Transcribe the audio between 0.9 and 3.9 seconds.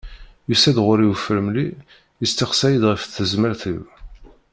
ufremli yesteqsa-yid ɣef tezmert-iw.